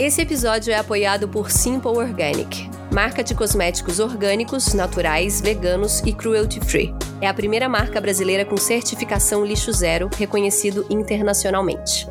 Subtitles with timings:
[0.00, 6.94] Esse episódio é apoiado por Simple Organic, marca de cosméticos orgânicos, naturais, veganos e cruelty-free.
[7.20, 12.08] É a primeira marca brasileira com certificação lixo zero, reconhecido internacionalmente.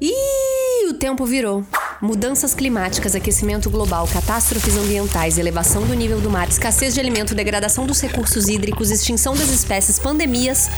[0.00, 1.64] Ih, o tempo virou.
[2.00, 7.88] Mudanças climáticas, aquecimento global, catástrofes ambientais, elevação do nível do mar, escassez de alimento, degradação
[7.88, 10.68] dos recursos hídricos, extinção das espécies, pandemias.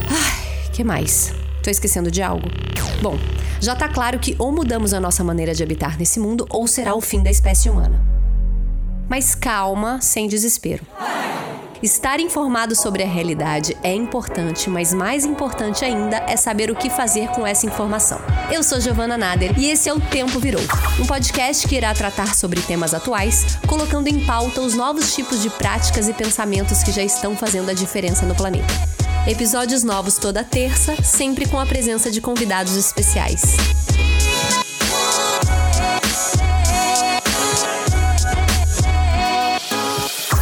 [0.00, 1.32] Ai, que mais?
[1.62, 2.48] Tô esquecendo de algo?
[3.00, 3.16] Bom,
[3.62, 6.96] já tá claro que ou mudamos a nossa maneira de habitar nesse mundo ou será
[6.96, 8.02] o fim da espécie humana.
[9.08, 10.84] Mas calma, sem desespero.
[11.80, 16.90] Estar informado sobre a realidade é importante, mas mais importante ainda é saber o que
[16.90, 18.18] fazer com essa informação.
[18.50, 20.62] Eu sou Giovana Nader e esse é o Tempo Virou,
[21.00, 25.50] um podcast que irá tratar sobre temas atuais, colocando em pauta os novos tipos de
[25.50, 28.91] práticas e pensamentos que já estão fazendo a diferença no planeta.
[29.24, 33.54] Episódios novos toda terça, sempre com a presença de convidados especiais.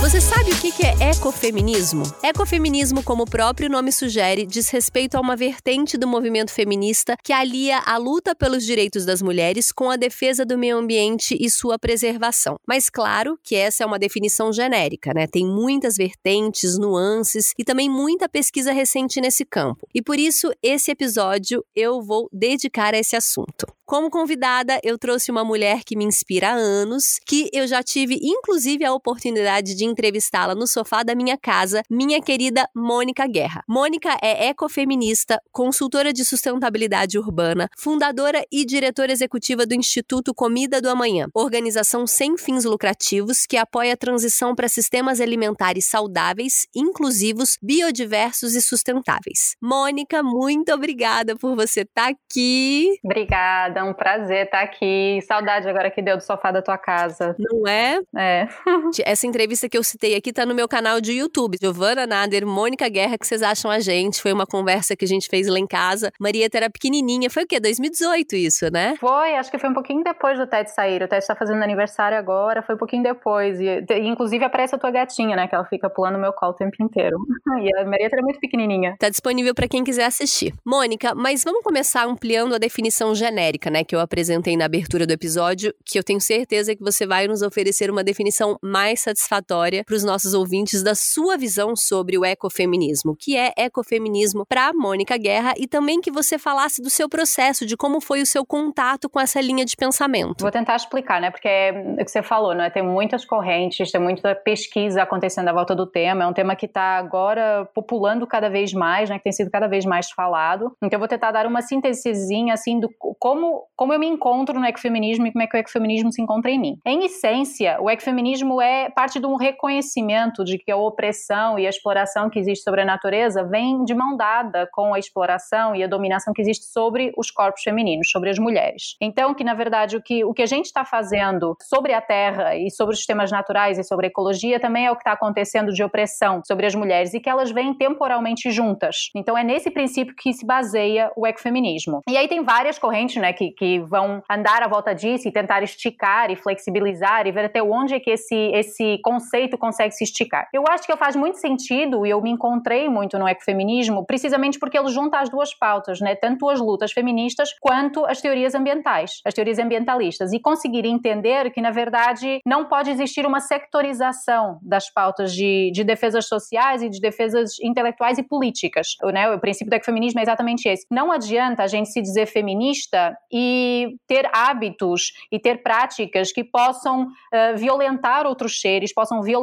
[0.00, 2.04] Você sabe o que é ecofeminismo?
[2.24, 7.34] Ecofeminismo, como o próprio nome sugere, diz respeito a uma vertente do movimento feminista que
[7.34, 11.78] alia a luta pelos direitos das mulheres com a defesa do meio ambiente e sua
[11.78, 12.56] preservação.
[12.66, 15.26] Mas claro que essa é uma definição genérica, né?
[15.26, 19.86] Tem muitas vertentes, nuances e também muita pesquisa recente nesse campo.
[19.94, 23.66] E por isso, esse episódio eu vou dedicar a esse assunto.
[23.84, 28.20] Como convidada, eu trouxe uma mulher que me inspira há anos, que eu já tive
[28.22, 33.62] inclusive a oportunidade de entrevistá-la no sofá da minha casa, minha querida Mônica Guerra.
[33.68, 40.88] Mônica é ecofeminista, consultora de sustentabilidade urbana, fundadora e diretora executiva do Instituto Comida do
[40.88, 48.54] Amanhã, organização sem fins lucrativos que apoia a transição para sistemas alimentares saudáveis, inclusivos, biodiversos
[48.54, 49.56] e sustentáveis.
[49.60, 52.98] Mônica, muito obrigada por você estar tá aqui.
[53.04, 55.20] Obrigada é um prazer estar aqui.
[55.22, 57.34] Saudade agora que deu do sofá da tua casa.
[57.38, 58.00] Não é?
[58.16, 58.48] É.
[59.04, 61.58] Essa entrevista que eu citei aqui tá no meu canal de YouTube.
[61.60, 64.20] Giovana Nader, Mônica Guerra, que vocês acham a gente?
[64.20, 66.12] Foi uma conversa que a gente fez lá em casa.
[66.18, 67.30] Marieta era pequenininha.
[67.30, 67.60] Foi o quê?
[67.60, 68.96] 2018 isso, né?
[68.98, 71.02] Foi, acho que foi um pouquinho depois do Ted sair.
[71.02, 73.60] O Ted tá fazendo aniversário agora, foi um pouquinho depois.
[73.60, 75.48] E, inclusive aparece a tua gatinha, né?
[75.48, 77.16] Que ela fica pulando no meu colo o tempo inteiro.
[77.60, 78.96] E a Marieta era muito pequenininha.
[78.98, 80.54] Tá disponível para quem quiser assistir.
[80.64, 85.12] Mônica, mas vamos começar ampliando a definição genérica né, que eu apresentei na abertura do
[85.12, 89.94] episódio, que eu tenho certeza que você vai nos oferecer uma definição mais satisfatória para
[89.94, 95.54] os nossos ouvintes da sua visão sobre o ecofeminismo, que é ecofeminismo para Mônica Guerra
[95.56, 99.20] e também que você falasse do seu processo, de como foi o seu contato com
[99.20, 100.42] essa linha de pensamento.
[100.42, 101.30] Vou tentar explicar, né?
[101.30, 102.68] Porque é o que você falou, né?
[102.70, 106.24] Tem muitas correntes, tem muita pesquisa acontecendo à volta do tema.
[106.24, 109.18] É um tema que está agora populando cada vez mais, né?
[109.18, 110.72] Que tem sido cada vez mais falado.
[110.82, 112.88] Então eu vou tentar dar uma síntesezinha assim do
[113.18, 116.50] como como eu me encontro no ecofeminismo e como é que o ecofeminismo se encontra
[116.50, 116.76] em mim.
[116.84, 121.70] Em essência, o ecofeminismo é parte de um reconhecimento de que a opressão e a
[121.70, 125.86] exploração que existe sobre a natureza vem de mão dada com a exploração e a
[125.86, 128.96] dominação que existe sobre os corpos femininos, sobre as mulheres.
[129.00, 132.56] Então, que na verdade o que, o que a gente está fazendo sobre a Terra
[132.56, 135.72] e sobre os sistemas naturais e sobre a ecologia também é o que está acontecendo
[135.72, 139.10] de opressão sobre as mulheres e que elas vêm temporalmente juntas.
[139.14, 142.00] Então, é nesse princípio que se baseia o ecofeminismo.
[142.08, 145.62] E aí tem várias correntes, né, que, que vão andar à volta disso e tentar
[145.62, 150.48] esticar e flexibilizar e ver até onde é que esse, esse conceito consegue se esticar.
[150.52, 154.78] Eu acho que faz muito sentido e eu me encontrei muito no ecofeminismo precisamente porque
[154.78, 156.14] ele junta as duas pautas, né?
[156.14, 161.62] tanto as lutas feministas quanto as teorias ambientais, as teorias ambientalistas, e conseguir entender que,
[161.62, 167.00] na verdade, não pode existir uma sectorização das pautas de, de defesas sociais e de
[167.00, 168.88] defesas intelectuais e políticas.
[169.12, 169.30] Né?
[169.30, 170.86] O princípio do ecofeminismo é exatamente esse.
[170.90, 177.04] Não adianta a gente se dizer feminista e ter hábitos e ter práticas que possam
[177.04, 179.39] uh, violentar outros seres, possam violentar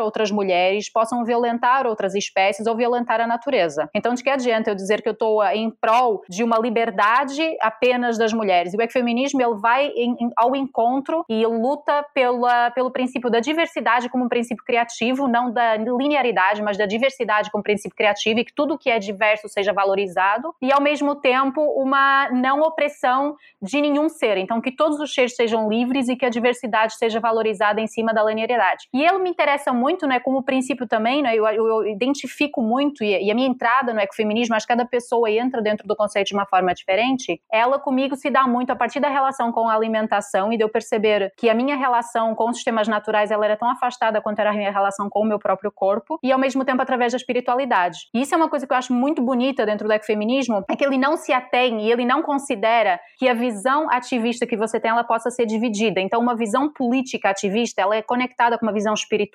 [0.00, 3.88] outras mulheres, possam violentar outras espécies ou violentar a natureza.
[3.94, 8.18] Então, de que adianta eu dizer que eu estou em prol de uma liberdade apenas
[8.18, 8.74] das mulheres?
[8.74, 13.40] E o ecofeminismo ele vai em, em, ao encontro e luta pela, pelo princípio da
[13.40, 18.44] diversidade como um princípio criativo, não da linearidade, mas da diversidade como princípio criativo e
[18.44, 23.80] que tudo que é diverso seja valorizado e, ao mesmo tempo, uma não opressão de
[23.80, 24.36] nenhum ser.
[24.36, 28.12] Então, que todos os seres sejam livres e que a diversidade seja valorizada em cima
[28.12, 28.88] da linearidade.
[28.92, 33.26] E ele me interessa muito, né, como princípio também, né, eu, eu, identifico muito, e,
[33.26, 36.34] e, a minha entrada no ecofeminismo, acho que cada pessoa entra dentro do conceito de
[36.34, 40.52] uma forma diferente, ela comigo se dá muito a partir da relação com a alimentação
[40.52, 43.70] e de eu perceber que a minha relação com os sistemas naturais, ela era tão
[43.70, 46.82] afastada quanto era a minha relação com o meu próprio corpo, e ao mesmo tempo
[46.82, 47.98] através da espiritualidade.
[48.12, 50.84] E isso é uma coisa que eu acho muito bonita dentro do ecofeminismo, é que
[50.84, 54.90] ele não se atém e ele não considera que a visão ativista que você tem,
[54.90, 56.00] ela possa ser dividida.
[56.00, 59.27] Então, uma visão política ativista, ela é conectada com uma visão espiritual,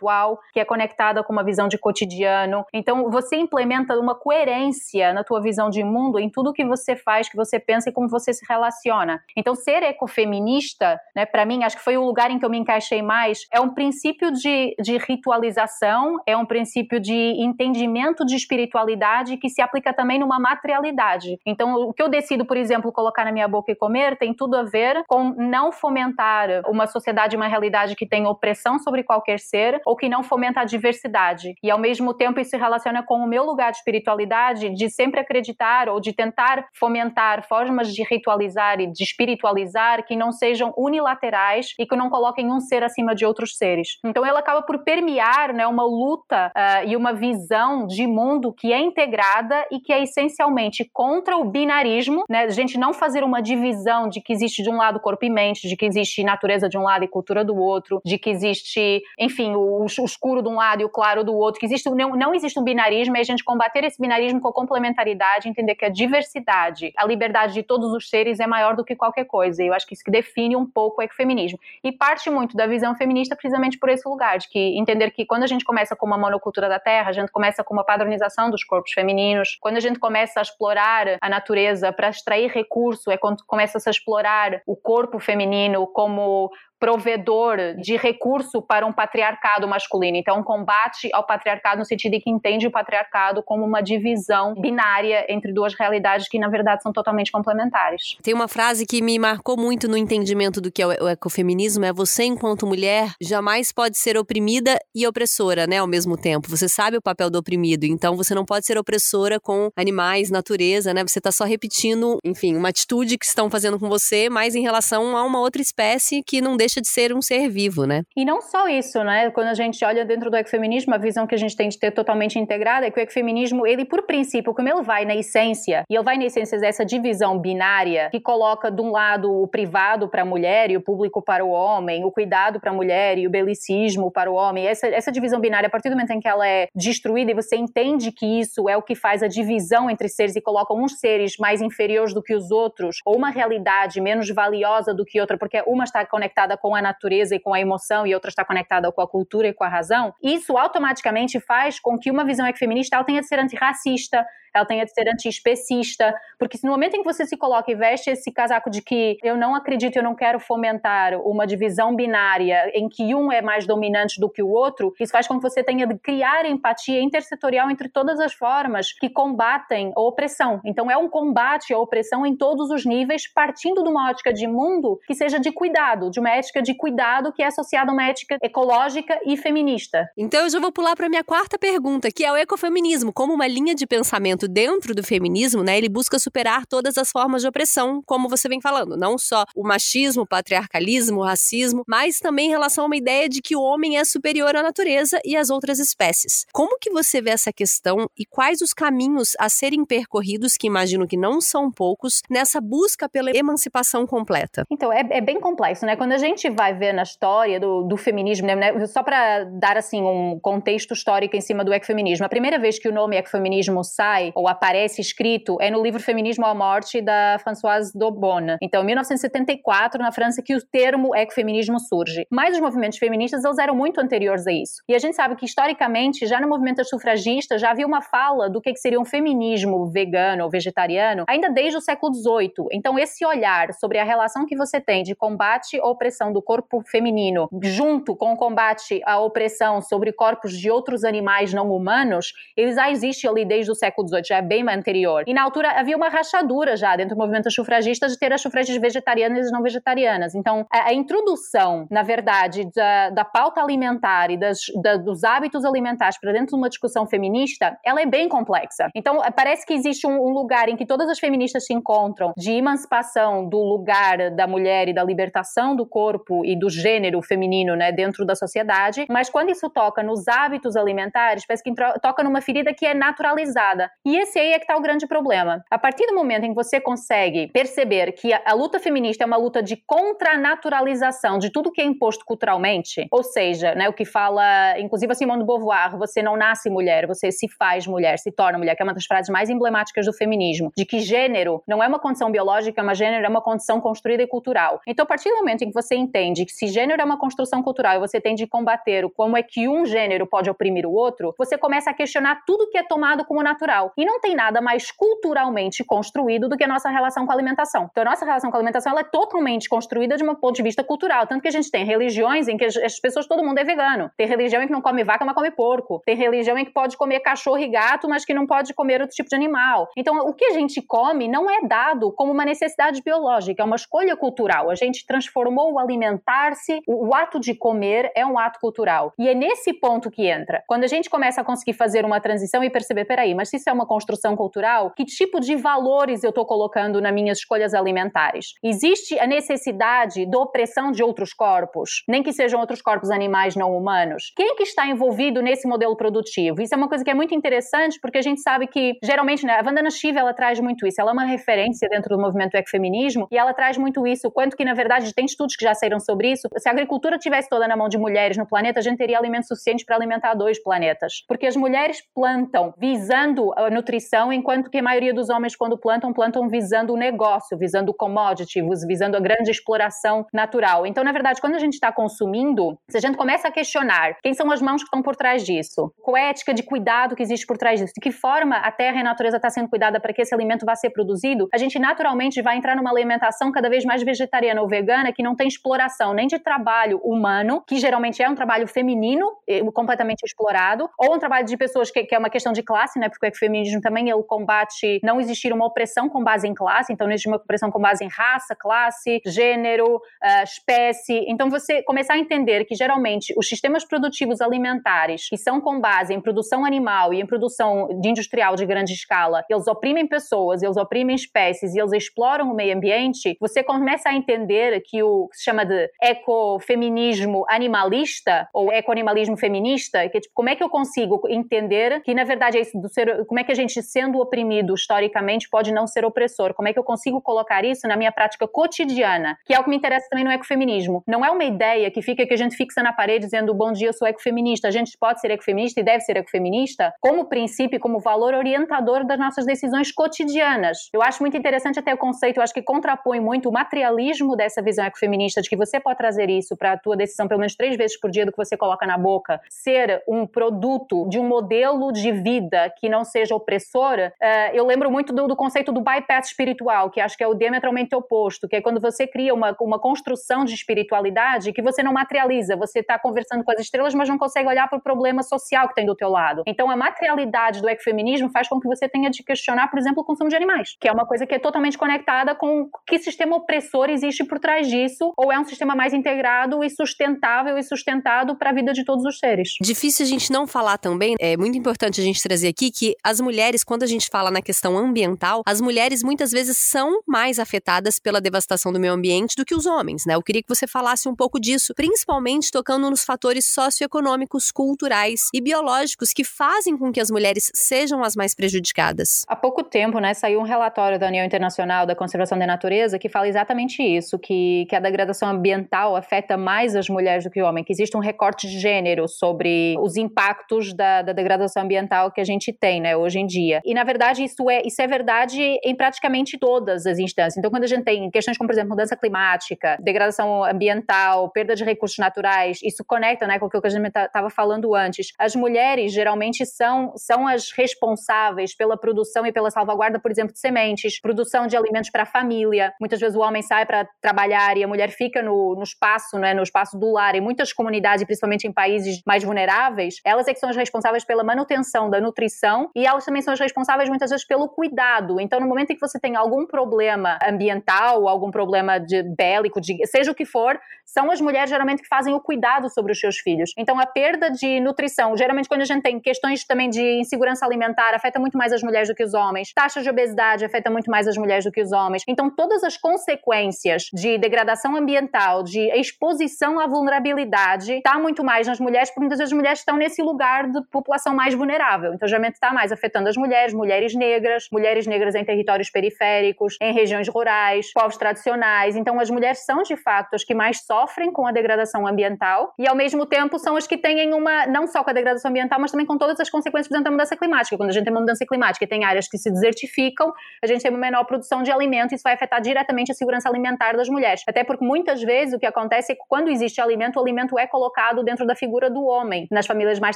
[0.53, 2.65] que é conectada com uma visão de cotidiano.
[2.73, 7.29] Então, você implementa uma coerência na tua visão de mundo em tudo que você faz,
[7.29, 9.21] que você pensa e como você se relaciona.
[9.35, 12.57] Então, ser ecofeminista, né, para mim, acho que foi o lugar em que eu me
[12.57, 19.37] encaixei mais, é um princípio de, de ritualização, é um princípio de entendimento de espiritualidade
[19.37, 21.39] que se aplica também numa materialidade.
[21.45, 24.55] Então, o que eu decido, por exemplo, colocar na minha boca e comer tem tudo
[24.55, 29.81] a ver com não fomentar uma sociedade, uma realidade que tem opressão sobre qualquer ser
[29.85, 31.53] ou que não fomenta a diversidade.
[31.63, 35.19] E ao mesmo tempo isso se relaciona com o meu lugar de espiritualidade, de sempre
[35.19, 41.73] acreditar ou de tentar fomentar formas de ritualizar e de espiritualizar que não sejam unilaterais
[41.79, 43.97] e que não coloquem um ser acima de outros seres.
[44.05, 48.71] Então ela acaba por permear né, uma luta uh, e uma visão de mundo que
[48.71, 52.43] é integrada e que é essencialmente contra o binarismo, né?
[52.43, 55.67] A gente não fazer uma divisão de que existe de um lado corpo e mente,
[55.67, 59.55] de que existe natureza de um lado e cultura do outro, de que existe, enfim,
[59.55, 62.33] o, o escuro de um lado e o claro do outro, que existe não, não
[62.33, 66.91] existe um binarismo, é a gente combater esse binarismo com complementaridade, entender que a diversidade,
[66.97, 69.63] a liberdade de todos os seres é maior do que qualquer coisa.
[69.63, 71.59] E eu acho que isso que define um pouco o ecofeminismo.
[71.83, 75.43] E parte muito da visão feminista precisamente por esse lugar, de que entender que quando
[75.43, 78.63] a gente começa com uma monocultura da terra, a gente começa com uma padronização dos
[78.63, 83.43] corpos femininos, quando a gente começa a explorar a natureza para extrair recurso, é quando
[83.45, 86.51] começa -se a explorar o corpo feminino como
[86.83, 90.17] provedor de recurso para um patriarcado masculino.
[90.17, 94.53] Então, um combate ao patriarcado no sentido de que entende o patriarcado como uma divisão
[94.53, 98.17] binária entre duas realidades que, na verdade, são totalmente complementares.
[98.21, 101.93] Tem uma frase que me marcou muito no entendimento do que é o ecofeminismo, é
[101.93, 106.49] você, enquanto mulher, jamais pode ser oprimida e opressora, né, ao mesmo tempo.
[106.49, 110.93] Você sabe o papel do oprimido, então você não pode ser opressora com animais, natureza,
[110.93, 111.01] né?
[111.03, 115.15] Você está só repetindo, enfim, uma atitude que estão fazendo com você, mas em relação
[115.15, 118.03] a uma outra espécie que não deixa deixa de ser um ser vivo, né?
[118.15, 119.29] E não só isso, né?
[119.31, 121.91] Quando a gente olha dentro do ecofeminismo, a visão que a gente tem de ter
[121.91, 125.95] totalmente integrada é que o ecofeminismo, ele por princípio, como ele vai na essência, e
[125.95, 130.23] ele vai na essência dessa divisão binária que coloca de um lado o privado para
[130.23, 133.29] a mulher e o público para o homem, o cuidado para a mulher e o
[133.29, 134.65] belicismo para o homem.
[134.65, 137.55] Essa, essa divisão binária, a partir do momento em que ela é destruída e você
[137.55, 141.37] entende que isso é o que faz a divisão entre seres e coloca uns seres
[141.37, 145.61] mais inferiores do que os outros, ou uma realidade menos valiosa do que outra, porque
[145.67, 149.01] uma está conectada com a natureza e com a emoção e outra está conectada com
[149.01, 153.03] a cultura e com a razão, isso automaticamente faz com que uma visão ecofeminista ela
[153.03, 157.25] tenha de ser antirracista, ela tenha de ser antiespecista, porque no momento em que você
[157.25, 161.19] se coloca e veste esse casaco de que eu não acredito, eu não quero fomentar
[161.21, 165.27] uma divisão binária em que um é mais dominante do que o outro, isso faz
[165.27, 170.01] com que você tenha de criar empatia intersetorial entre todas as formas que combatem a
[170.01, 170.61] opressão.
[170.65, 174.47] Então é um combate à opressão em todos os níveis, partindo de uma ótica de
[174.47, 178.05] mundo que seja de cuidado, de uma ética de cuidado que é associada a uma
[178.05, 180.09] ética ecológica e feminista.
[180.17, 183.47] Então eu já vou pular para minha quarta pergunta, que é o ecofeminismo como uma
[183.47, 187.47] linha de pensamento movimento dentro do feminismo, né, ele busca superar todas as formas de
[187.47, 192.47] opressão, como você vem falando, não só o machismo, o patriarcalismo, o racismo, mas também
[192.47, 195.49] em relação a uma ideia de que o homem é superior à natureza e às
[195.49, 196.45] outras espécies.
[196.51, 201.07] Como que você vê essa questão e quais os caminhos a serem percorridos, que imagino
[201.07, 204.65] que não são poucos, nessa busca pela emancipação completa?
[204.71, 205.95] Então, é, é bem complexo, né?
[205.95, 210.01] Quando a gente vai ver na história do, do feminismo, né, só para dar assim
[210.01, 214.32] um contexto histórico em cima do ecofeminismo, a primeira vez que o nome ecofeminismo sai
[214.35, 218.57] ou aparece escrito, é no livro Feminismo à Morte, da Françoise Daubonne.
[218.61, 222.25] Então, em 1974, na França, que o termo ecofeminismo surge.
[222.29, 224.81] Mas os movimentos feministas, eles eram muito anteriores a isso.
[224.87, 228.61] E a gente sabe que, historicamente, já no movimento sufragista, já havia uma fala do
[228.61, 232.67] que seria um feminismo vegano ou vegetariano, ainda desde o século XVIII.
[232.71, 236.81] Então, esse olhar sobre a relação que você tem de combate à opressão do corpo
[236.85, 242.73] feminino, junto com o combate à opressão sobre corpos de outros animais não humanos, ele
[242.73, 244.22] já existe ali desde o século XVIII.
[244.23, 245.23] Suffrage, é bem anterior.
[245.27, 248.81] E na altura havia uma rachadura já dentro do movimento sufragista de ter as sufragistas
[248.81, 250.33] vegetarianas e não vegetarianas.
[250.33, 256.19] Então, a, introdução, na verdade, da, da pauta alimentar e das, da, dos hábitos alimentares
[256.19, 258.89] para dentro de uma discussão feminista, ela é bem complexa.
[258.95, 262.51] Então, parece que existe um, um lugar em que todas as feministas se encontram de
[262.51, 267.91] emancipação do lugar da mulher e da libertação do corpo e do gênero feminino, né,
[267.91, 272.73] dentro da sociedade, mas quando isso toca nos hábitos alimentares, parece que toca numa ferida
[272.73, 273.89] que é naturalizada.
[274.05, 275.63] E esse aí é que está o grande problema.
[275.69, 279.27] A partir do momento em que você consegue perceber que a, a luta feminista é
[279.27, 284.05] uma luta de contranaturalização de tudo que é imposto culturalmente, ou seja, né, o que
[284.05, 288.31] fala, inclusive a Simone de Beauvoir, você não nasce mulher, você se faz mulher, se
[288.31, 291.83] torna mulher, que é uma das frases mais emblemáticas do feminismo, de que gênero não
[291.83, 294.81] é uma condição biológica, mas gênero é uma condição construída e cultural.
[294.87, 297.61] Então, a partir do momento em que você entende que se gênero é uma construção
[297.61, 301.33] cultural e você tem de combater como é que um gênero pode oprimir o outro,
[301.37, 303.91] você começa a questionar tudo que é tomado como natural.
[303.97, 307.87] E não tem nada mais culturalmente construído do que a nossa relação com a alimentação.
[307.91, 310.63] Então, a nossa relação com a alimentação ela é totalmente construída de um ponto de
[310.63, 311.27] vista cultural.
[311.27, 314.09] Tanto que a gente tem religiões em que as pessoas, todo mundo é vegano.
[314.17, 316.01] Tem religião em que não come vaca, mas come porco.
[316.05, 319.15] Tem religião em que pode comer cachorro e gato, mas que não pode comer outro
[319.15, 319.89] tipo de animal.
[319.97, 323.75] Então, o que a gente come não é dado como uma necessidade biológica, é uma
[323.75, 324.69] escolha cultural.
[324.69, 329.13] A gente transformou o alimentar-se, o ato de comer é um ato cultural.
[329.17, 330.63] E é nesse ponto que entra.
[330.67, 333.69] Quando a gente começa a conseguir fazer uma transição e perceber, peraí, mas se isso
[333.69, 338.53] é uma construção cultural, que tipo de valores eu estou colocando nas minhas escolhas alimentares?
[338.63, 343.75] Existe a necessidade da opressão de outros corpos, nem que sejam outros corpos animais não
[343.75, 344.31] humanos?
[344.35, 346.61] Quem que está envolvido nesse modelo produtivo?
[346.61, 349.53] Isso é uma coisa que é muito interessante, porque a gente sabe que, geralmente, né,
[349.53, 350.99] a Vandana Shiva, ela traz muito isso.
[350.99, 354.31] Ela é uma referência dentro do movimento ecofeminismo e ela traz muito isso.
[354.31, 356.47] Quanto que, na verdade, tem estudos que já saíram sobre isso.
[356.57, 359.47] Se a agricultura tivesse toda na mão de mulheres no planeta, a gente teria alimento
[359.47, 361.23] suficiente para alimentar dois planetas.
[361.27, 366.13] Porque as mulheres plantam visando a nutrição, enquanto que a maioria dos homens, quando plantam,
[366.13, 370.85] plantam visando o negócio, visando o commodity, visando a grande exploração natural.
[370.85, 374.33] Então, na verdade, quando a gente está consumindo, se a gente começa a questionar quem
[374.33, 377.23] são as mãos que estão por trás disso, qual é a ética de cuidado que
[377.23, 379.99] existe por trás disso, de que forma a terra e a natureza está sendo cuidada
[379.99, 383.69] para que esse alimento vá ser produzido, a gente naturalmente vai entrar numa alimentação cada
[383.69, 388.21] vez mais vegetariana ou vegana que não tem exploração nem de trabalho humano, que geralmente
[388.21, 389.31] é um trabalho feminino,
[389.73, 393.09] completamente explorado, ou um trabalho de pessoas que, que é uma questão de classe, né?
[393.09, 393.27] Porque o
[393.63, 397.27] feminismo também ele combate não existir uma opressão com base em classe, então não existe
[397.27, 401.25] uma opressão com base em raça, classe, gênero, uh, espécie.
[401.27, 406.13] Então você começar a entender que geralmente os sistemas produtivos alimentares que são com base
[406.13, 410.77] em produção animal e em produção de industrial de grande escala, eles oprimem pessoas, eles
[410.77, 415.37] oprimem espécies e eles exploram o meio ambiente, você começa a entender que o que
[415.37, 420.69] se chama de ecofeminismo animalista ou ecoanimalismo feminista, que é tipo, como é que eu
[420.69, 424.19] consigo entender que na verdade é isso do ser, como é que a gente sendo
[424.19, 426.53] oprimido historicamente pode não ser opressor?
[426.53, 429.37] Como é que eu consigo colocar isso na minha prática cotidiana?
[429.45, 431.03] Que é o que me interessa também no ecofeminismo.
[431.07, 433.89] Não é uma ideia que fica que a gente fixa na parede dizendo bom dia,
[433.89, 434.67] eu sou ecofeminista.
[434.67, 439.19] A gente pode ser ecofeminista e deve ser ecofeminista como princípio, como valor orientador das
[439.19, 440.89] nossas decisões cotidianas.
[440.91, 444.61] Eu acho muito interessante até o conceito, eu acho que contrapõe muito o materialismo dessa
[444.61, 447.77] visão ecofeminista de que você pode trazer isso para a tua decisão pelo menos três
[447.77, 451.91] vezes por dia do que você coloca na boca, ser um produto de um modelo
[451.91, 454.13] de vida que não seja opressora.
[454.21, 457.33] Uh, eu lembro muito do, do, conceito do bypass espiritual, que acho que é o
[457.33, 461.93] diametralmente oposto, que é quando você cria uma, uma construção de espiritualidade que você não
[461.93, 465.67] materializa, você está conversando com as estrelas, mas não consegue olhar para o problema social
[465.67, 466.43] que tem do teu lado.
[466.47, 470.05] Então a materialidade do ecofeminismo faz com que você tenha de questionar, por exemplo, o
[470.05, 473.89] consumo de animais, que é uma coisa que é totalmente conectada com que sistema opressor
[473.89, 478.49] existe por trás disso, ou é um sistema mais integrado e sustentável e sustentado para
[478.49, 479.49] a vida de todos os seres.
[479.61, 483.19] Difícil a gente não falar também, é muito importante a gente trazer aqui que as
[483.19, 483.32] mulheres,
[483.65, 488.21] quando a gente fala na questão ambiental, as mulheres muitas vezes são mais afetadas pela
[488.21, 490.13] devastação do meio ambiente do que os homens, né?
[490.15, 495.41] Eu queria que você falasse um pouco disso, principalmente tocando nos fatores socioeconômicos, culturais e
[495.41, 499.23] biológicos que fazem com que as mulheres sejam as mais prejudicadas.
[499.27, 503.09] Há pouco tempo, né, saiu um relatório da União Internacional da Conservação da Natureza que
[503.09, 507.45] fala exatamente isso, que, que a degradação ambiental afeta mais as mulheres do que o
[507.45, 512.21] homem, que existe um recorte de gênero sobre os impactos da, da degradação ambiental que
[512.21, 513.61] a gente tem, né, hoje em dia.
[513.65, 517.37] E na verdade isso é isso é verdade em praticamente todas as instâncias.
[517.37, 521.63] Então quando a gente tem questões como por exemplo mudança climática, degradação ambiental, perda de
[521.63, 525.07] recursos naturais, isso conecta, né, com o que a gente estava falando antes.
[525.17, 530.39] As mulheres geralmente são são as responsáveis pela produção e pela salvaguarda, por exemplo, de
[530.39, 532.73] sementes, produção de alimentos para a família.
[532.79, 536.33] Muitas vezes o homem sai para trabalhar e a mulher fica no, no espaço, né,
[536.33, 537.15] no espaço do lar.
[537.15, 541.23] Em muitas comunidades, principalmente em países mais vulneráveis, elas é que são as responsáveis pela
[541.23, 545.21] manutenção da nutrição e elas também são as responsáveis muitas vezes pelo cuidado.
[545.21, 549.85] Então, no momento em que você tem algum problema ambiental, algum problema de bélico, de,
[549.85, 553.17] seja o que for, são as mulheres geralmente que fazem o cuidado sobre os seus
[553.17, 553.51] filhos.
[553.57, 557.93] Então, a perda de nutrição, geralmente quando a gente tem questões também de insegurança alimentar,
[557.93, 559.53] afeta muito mais as mulheres do que os homens.
[559.53, 562.03] Taxa de obesidade afeta muito mais as mulheres do que os homens.
[562.07, 568.59] Então, todas as consequências de degradação ambiental, de exposição à vulnerabilidade, está muito mais nas
[568.59, 571.93] mulheres, porque muitas vezes as mulheres estão nesse lugar de população mais vulnerável.
[571.93, 576.73] Então, geralmente está mais afetando as mulheres, mulheres negras, mulheres negras em territórios periféricos, em
[576.73, 578.75] regiões rurais, povos tradicionais.
[578.75, 582.67] Então, as mulheres são de fato as que mais sofrem com a degradação ambiental e,
[582.67, 585.71] ao mesmo tempo, são as que têm uma, não só com a degradação ambiental, mas
[585.71, 587.55] também com todas as consequências, da mudança climática.
[587.57, 590.11] Quando a gente tem uma mudança climática e tem áreas que se desertificam,
[590.43, 593.29] a gente tem uma menor produção de alimento e isso vai afetar diretamente a segurança
[593.29, 594.23] alimentar das mulheres.
[594.27, 597.47] Até porque muitas vezes o que acontece é que quando existe alimento, o alimento é
[597.47, 599.95] colocado dentro da figura do homem nas famílias mais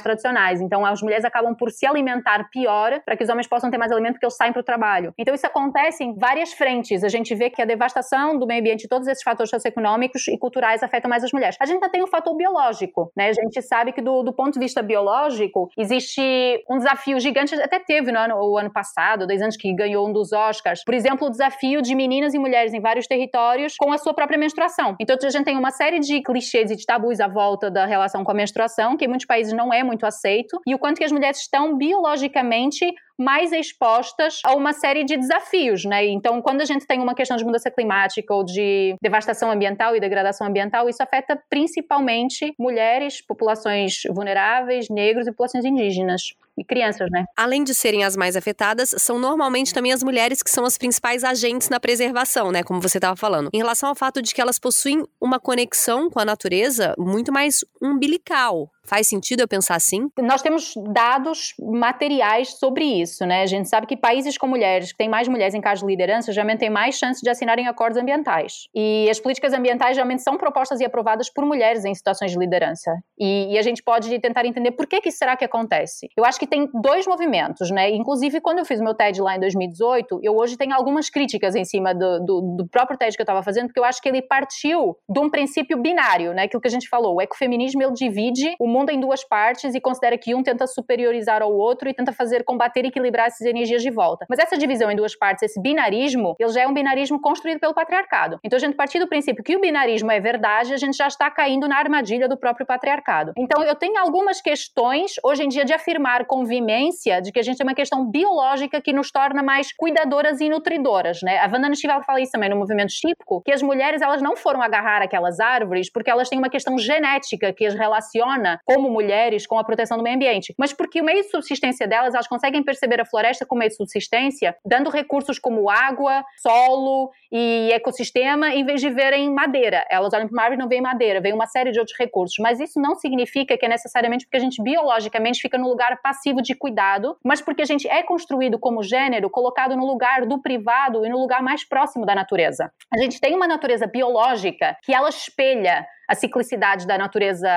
[0.00, 0.60] tradicionais.
[0.60, 3.92] Então, as mulheres acabam por se alimentar pior para que os homens possam ter mais
[3.92, 5.12] alimento porque eles saem para o trabalho.
[5.18, 7.04] Então, isso acontece em várias frentes.
[7.04, 10.82] A gente vê que a devastação do meio ambiente, todos esses fatores socioeconômicos e culturais
[10.82, 11.56] afetam mais as mulheres.
[11.60, 13.28] A gente ainda tem o fator biológico, né?
[13.28, 16.22] A gente sabe que do, do ponto de vista biológico, existe
[16.68, 20.12] um desafio gigante, até teve no ano, o ano passado, dois anos que ganhou um
[20.12, 23.98] dos Oscars, por exemplo, o desafio de meninas e mulheres em vários territórios com a
[23.98, 24.96] sua própria menstruação.
[25.00, 28.24] Então, a gente tem uma série de clichês e de tabus à volta da relação
[28.24, 31.04] com a menstruação, que em muitos países não é muito aceito, e o quanto que
[31.04, 32.77] as mulheres estão biologicamente
[33.18, 36.06] mais expostas a uma série de desafios, né?
[36.06, 40.00] Então, quando a gente tem uma questão de mudança climática ou de devastação ambiental e
[40.00, 47.24] degradação ambiental, isso afeta principalmente mulheres, populações vulneráveis, negros e populações indígenas e crianças, né?
[47.36, 51.24] Além de serem as mais afetadas, são normalmente também as mulheres que são as principais
[51.24, 52.62] agentes na preservação, né?
[52.62, 53.50] Como você estava falando.
[53.52, 57.64] Em relação ao fato de que elas possuem uma conexão com a natureza muito mais
[57.80, 58.70] umbilical.
[58.88, 60.08] Faz sentido eu pensar assim?
[60.18, 63.42] Nós temos dados materiais sobre isso, né?
[63.42, 66.32] A gente sabe que países com mulheres, que têm mais mulheres em cargos de liderança,
[66.32, 68.66] geralmente têm mais chances de assinarem acordos ambientais.
[68.74, 72.90] E as políticas ambientais geralmente são propostas e aprovadas por mulheres em situações de liderança.
[73.18, 76.08] E, e a gente pode tentar entender por que, que será que acontece.
[76.16, 77.90] Eu acho que tem dois movimentos, né?
[77.90, 81.64] Inclusive, quando eu fiz meu TED lá em 2018, eu hoje tenho algumas críticas em
[81.64, 84.22] cima do, do, do próprio TED que eu estava fazendo, porque eu acho que ele
[84.22, 86.44] partiu de um princípio binário, né?
[86.44, 87.16] Aquilo que a gente falou.
[87.16, 91.42] O ecofeminismo, ele divide o mundo em duas partes e considera que um tenta superiorizar
[91.42, 94.24] ao outro e tenta fazer combater e equilibrar essas energias de volta.
[94.28, 97.74] Mas essa divisão em duas partes, esse binarismo, ele já é um binarismo construído pelo
[97.74, 98.38] patriarcado.
[98.42, 101.30] Então, a gente partir do princípio que o binarismo é verdade, a gente já está
[101.30, 103.32] caindo na armadilha do próprio patriarcado.
[103.36, 107.42] Então, eu tenho algumas questões hoje em dia de afirmar com convivência de que a
[107.42, 111.38] gente tem uma questão biológica que nos torna mais cuidadoras e nutridoras, né?
[111.38, 114.62] A Vandana Shiva fala isso também no movimento típico, que as mulheres elas não foram
[114.62, 119.58] agarrar aquelas árvores porque elas têm uma questão genética que as relaciona como mulheres com
[119.58, 123.00] a proteção do meio ambiente, mas porque o meio de subsistência delas, elas conseguem perceber
[123.00, 128.82] a floresta como meio de subsistência, dando recursos como água, solo e ecossistema, em vez
[128.82, 129.86] de verem madeira.
[129.90, 132.36] Elas olham para uma árvore e não veem madeira, vem uma série de outros recursos,
[132.40, 136.42] mas isso não significa que é necessariamente porque a gente biologicamente fica no lugar passivo
[136.42, 141.06] de cuidado, mas porque a gente é construído como gênero colocado no lugar do privado
[141.06, 142.70] e no lugar mais próximo da natureza.
[142.92, 147.48] A gente tem uma natureza biológica que ela espelha a ciclicidade da natureza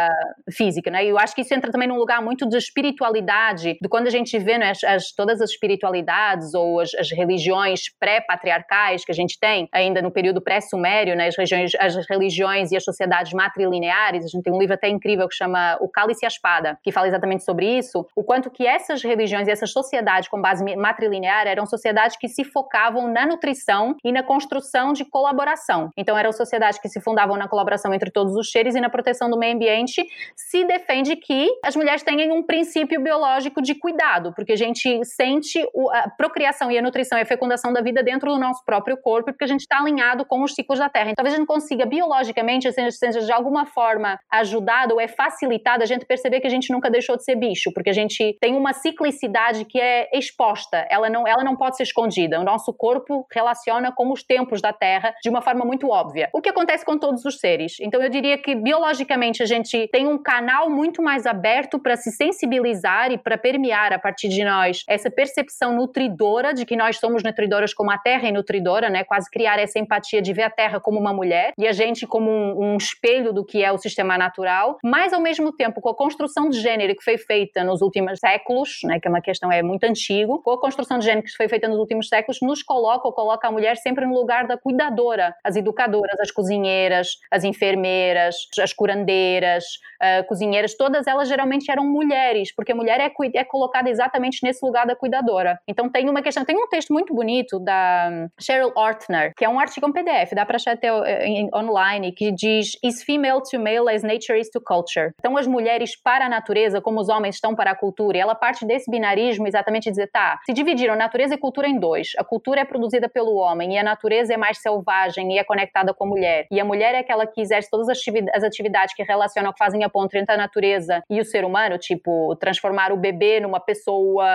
[0.52, 1.06] física, né?
[1.06, 4.10] E eu acho que isso entra também num lugar muito de espiritualidade, de quando a
[4.10, 9.16] gente vê né, as, as, todas as espiritualidades ou as, as religiões pré-patriarcais que a
[9.16, 11.28] gente tem, ainda no período pré-sumério, né?
[11.28, 15.28] As, regiões, as religiões e as sociedades matrilineares, a gente tem um livro até incrível
[15.30, 18.68] que chama O Cálice e a Espada, que fala exatamente sobre isso, o quanto que
[18.68, 23.96] essas religiões e essas sociedades com base matrilinear eram sociedades que se focavam na nutrição
[24.04, 25.90] e na construção de colaboração.
[25.96, 28.90] Então eram sociedades que se fundavam na colaboração entre todos os dos cheiros e na
[28.90, 34.34] proteção do meio ambiente, se defende que as mulheres tenham um princípio biológico de cuidado,
[34.36, 38.32] porque a gente sente a procriação e a nutrição e a fecundação da vida dentro
[38.32, 41.12] do nosso próprio corpo, porque a gente está alinhado com os ciclos da Terra.
[41.12, 45.86] Então, talvez a gente consiga biologicamente, seja de alguma forma ajudado ou é facilitado a
[45.86, 48.74] gente perceber que a gente nunca deixou de ser bicho, porque a gente tem uma
[48.74, 52.40] ciclicidade que é exposta, ela não, ela não pode ser escondida.
[52.40, 56.30] O nosso corpo relaciona com os tempos da Terra de uma forma muito óbvia.
[56.34, 57.78] O que acontece com todos os seres?
[57.80, 61.96] Então, eu diria diria que biologicamente a gente tem um canal muito mais aberto para
[61.96, 66.98] se sensibilizar e para permear a partir de nós essa percepção nutridora de que nós
[66.98, 69.04] somos nutridoras como a Terra é nutridora, né?
[69.04, 72.30] Quase criar essa empatia de ver a Terra como uma mulher e a gente como
[72.30, 75.96] um, um espelho do que é o sistema natural, mas ao mesmo tempo com a
[75.96, 79.00] construção de gênero que foi feita nos últimos séculos, né?
[79.00, 81.68] Que é uma questão é muito antigo, com a construção de gênero que foi feita
[81.68, 85.56] nos últimos séculos, nos coloca ou coloca a mulher sempre no lugar da cuidadora, as
[85.56, 88.21] educadoras, as cozinheiras, as enfermeiras
[88.60, 89.64] as curandeiras,
[90.02, 94.66] uh, cozinheiras, todas elas geralmente eram mulheres, porque a mulher é, é colocada exatamente nesse
[94.66, 95.60] lugar da cuidadora.
[95.68, 99.60] Então tem uma questão, tem um texto muito bonito da Cheryl Ortner, que é um
[99.60, 103.94] artigo em PDF, dá para achar até eh, online, que diz Is female to male
[103.94, 105.12] as nature is to culture.
[105.20, 108.36] Então as mulheres para a natureza, como os homens estão para a cultura, e ela
[108.36, 112.10] parte desse binarismo exatamente dizer, tá, se dividiram natureza e cultura em dois.
[112.18, 115.94] A cultura é produzida pelo homem e a natureza é mais selvagem e é conectada
[115.94, 116.48] com a mulher.
[116.52, 118.02] E a mulher é aquela que exerce todas as
[118.44, 122.36] atividades que relacionam, que fazem a ponte entre a natureza e o ser humano, tipo
[122.38, 124.26] transformar o bebê numa pessoa